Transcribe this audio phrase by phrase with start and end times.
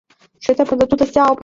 [0.09, 1.37] 力士是日本相扑的选手。